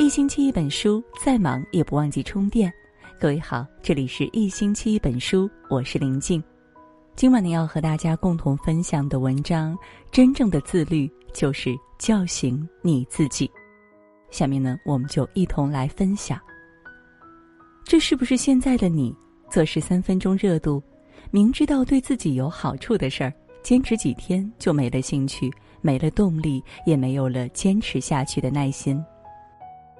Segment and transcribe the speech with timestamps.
[0.00, 2.72] 一星期一本书，再忙也不忘记充电。
[3.18, 6.40] 各位好，这里是一星期一本书，我是林静。
[7.16, 9.76] 今晚呢，要和大家共同分享的文章，
[10.12, 13.50] 真正的自律就是叫醒你自己。
[14.30, 16.40] 下面呢，我们就一同来分享。
[17.82, 19.12] 这是不是现在的你
[19.50, 20.80] 做事三分钟热度，
[21.32, 23.32] 明知道对自己有好处的事儿，
[23.64, 25.52] 坚持几天就没了兴趣？
[25.80, 29.04] 没了动力，也没有了坚持下去的耐心。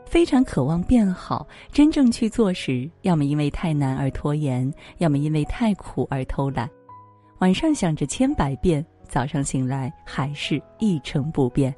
[0.08, 6.68] 非常渴望变好，真正去做时，要么因为太难而拖延，要么因为太苦而偷懒。
[7.40, 11.74] 晚上想着千百遍，早上醒来还是一成不变。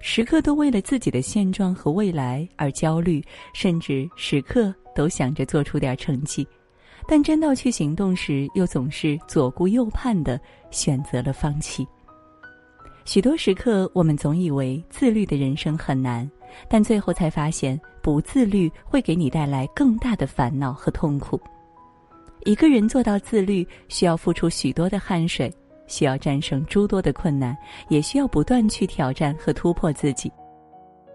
[0.00, 6.48] 时刻都为了自己的现状和未来而焦虑，甚至时刻都想着做出点成绩，
[7.06, 11.86] 但真到去行动时，又总是左顾右盼的选择了放弃。
[13.10, 16.30] 许多时刻，我们总以为自律的人生很难，
[16.68, 21.40] 但最后才发现，不自律会给你带来更大的烦恼和痛苦。
[22.44, 25.52] 一个人做到自律，需要付出许多的汗水，
[25.88, 30.30] 需要战胜诸多的困难，也需要不断去挑战和突破自己。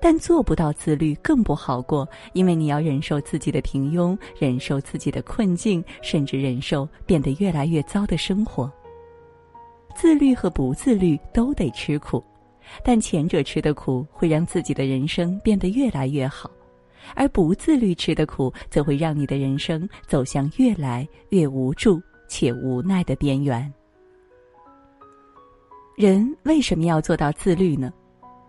[0.01, 8.69] 但做不到自律更不好过，因为你要忍受自己的平庸，忍受自己的困境，甚至忍受变得越来越糟的生活。
[9.95, 12.23] 自律和不自律都得吃苦，
[12.83, 16.51] 但前者吃的苦会让自己的人生变得越来越好，
[17.15, 23.73] 而不自律吃的苦则会让你的人生走向越来越无助且无奈的边缘。
[25.95, 27.91] 人为什么要做到自律呢？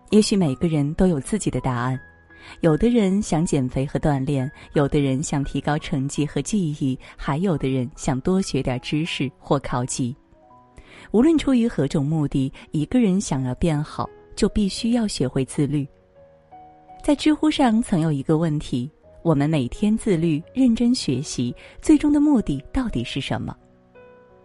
[0.09, 1.99] 也许每个人都有自己的答案。
[2.61, 10.15] 有的人想减肥和锻炼，有的人想提高成绩和记忆，还有的人想多学点知识或考级。
[11.11, 15.87] 无论出于何种目的，一个人想要变好，就必须要学会自律。
[17.03, 18.89] 在知乎上曾有一个问题：
[19.23, 23.55] 我们每天自律、认真学习，最终的目的到底是什么？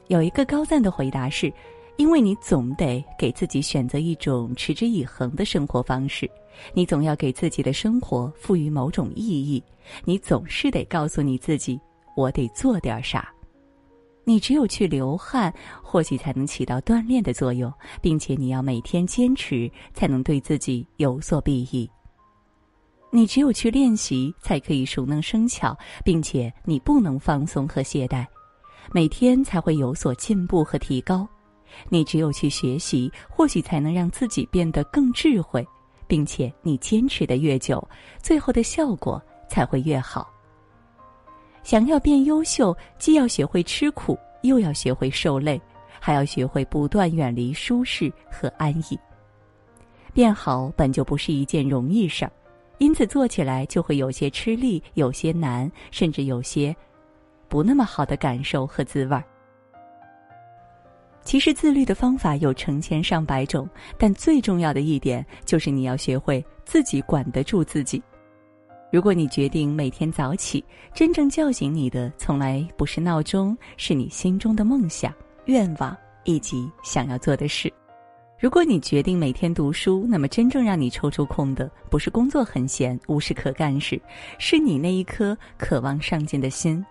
[0.09, 1.53] 有一个高赞的回答是：
[1.97, 6.31] 因为你总得给自己选择一种持之以恒的生活方式，
[6.73, 9.63] 你总要给自己的生活赋予某种意义，
[10.05, 11.81] 你总是得告诉你自己：
[12.17, 13.33] 我得做点啥。
[14.25, 15.53] 你只有去流汗，
[15.83, 21.91] 或许才能起到锻炼的作用，并且你要每天坚持，才能对自己有所裨益。
[23.11, 28.25] 你只有去练习，才可以熟能生巧，并且你不能放松和懈怠，
[28.91, 31.29] 每天才会有所进步和提高。
[31.91, 35.67] 你只有去学习，或许才能让自己变得更智慧，
[36.07, 37.87] 并且你坚持的越久，
[38.23, 40.32] 最后的效果才会越好。
[41.63, 45.61] 想要变优秀，既要学会吃苦，又要学会受累，
[46.01, 48.99] 还要学会不断远离舒适和安逸。
[50.13, 52.33] 变好本就不是一件容易事儿，
[52.79, 56.75] 因此做起来就会有些吃力，有些难，甚至有些
[57.49, 59.25] 不那么好的感受和滋味儿。
[61.23, 68.03] 其实自律的方法有成千上百种，但最重要的一点就是你要学会自己管得住自己。
[68.93, 75.11] 如果你决定每天早起，真正叫醒你的从来不是闹钟，是你心中的梦想、
[75.47, 77.73] 愿望以及想要做的事。
[78.39, 83.99] 如果你决定每天读书，那么真正让你抽出空的不是工作很闲、无事可干时，
[84.39, 86.85] 是你那一颗渴望上进的心。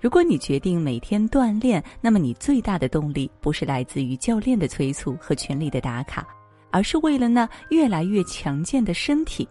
[0.00, 6.26] 如果你决定每天锻炼，那么你最大的动力不是来自于教练的催促和群里的打卡，
[6.72, 9.48] 而是为了那越来越强健的身体。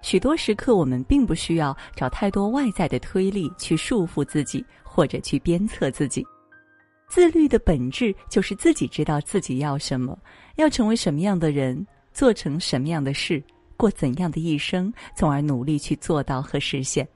[0.00, 6.24] 许多时刻，我们并不需要找太多外在的推力去束缚自己，或者去鞭策自己。
[7.08, 10.16] 自律的本质就是自己知道自己要什么，
[10.56, 13.42] 要成为什么样的人，做成什么样的事，
[13.76, 17.06] 过怎样的一生，从而努力去做到和实现。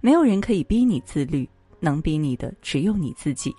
[0.00, 1.48] 没有人可以逼你自律，
[1.80, 3.54] 能逼你的只有你自己。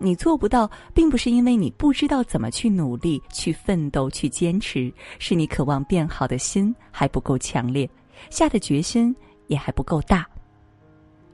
[0.00, 7.88] 你做不到，并不是因为你不知道怎么去努力、去奋斗、去坚持，是你渴望变好的心还不够强烈，
[8.30, 9.14] 下的决心
[9.48, 10.26] 也还不够大。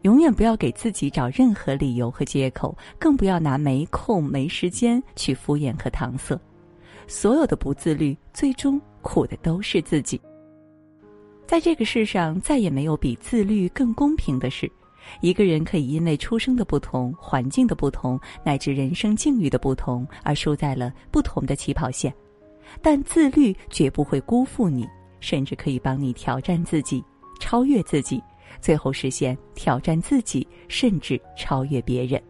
[0.03, 6.39] 永远不要给自己找任何理由和借口，更不要拿没空、没时间去敷衍和搪塞。
[7.07, 10.21] 所有的不自律，最终苦的都是自己。
[11.47, 14.71] 在这个世上，再也没有比自律更公平的事。
[15.21, 22.13] 一个人可以因为出生的不同、环境的不同，乃至人生境遇的不同，而输在了不同的起跑线，
[22.83, 24.87] 但自律绝不会辜负你，
[25.21, 27.03] 甚至可以帮你挑战自己、
[27.41, 28.23] 超越自己，
[28.61, 32.23] 最后实现挑战自己，甚至超越别人。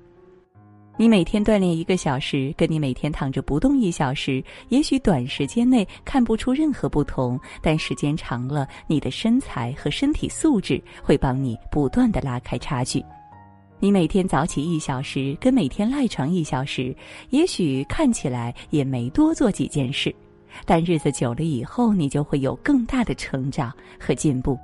[0.97, 13.05] 你每天锻炼一个小时，跟你每天躺着不动一小时，也许短时间内看不出任何不同，但时间长了，你的身材和身体素质会帮你不断的拉开差距。
[13.81, 16.95] 你每天早起一小时，跟每天赖床一小时，
[17.31, 20.15] 也许看起来也没多做几件事，
[20.65, 24.57] 但日子久了以后，你就会有更大的成长和进步。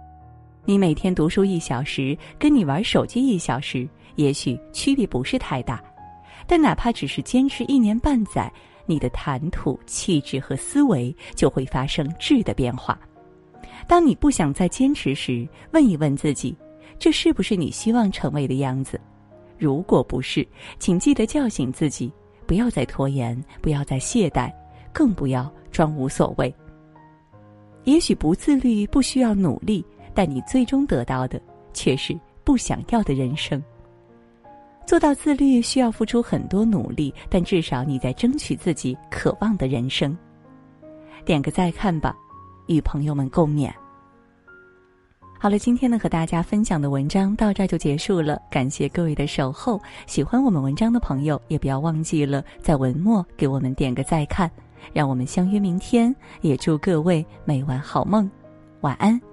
[0.65, 5.83] 你每天读书一小时，跟你玩手机一小时，也许区别不是太大。
[6.51, 8.53] 但哪怕只是坚持一年半载，
[8.85, 12.99] 你的谈吐、气质和思维就会发生质的变化。
[13.87, 16.57] 当你不想再坚持时，问一问自己：
[16.99, 19.01] 这是不是你希望成为的样子？
[19.59, 20.45] 如果不是，
[20.81, 22.13] 请记得叫醒自己，
[22.49, 24.53] 不要再拖延，不要再懈怠，
[24.93, 26.53] 更不要装无所谓。
[27.85, 31.41] 也许不自律不需要努力，但你最终得到的
[31.73, 33.63] 却是不想要的人生。
[34.91, 40.19] 做到自律需要付出很多努力，但至少你在争取自己渴望的人生。
[41.25, 42.13] 点个再看吧，
[42.67, 43.71] 与朋友们共勉。
[45.39, 49.81] 好了，今天呢和大家分享的文章到这就结束了，感谢各位的守候。
[50.09, 54.51] 喜欢我们文章的朋友，也不要忘记了在文末给我们点个再看。
[54.93, 58.29] 让我们相约明天，也祝各位每晚好梦，
[58.81, 59.30] 晚安。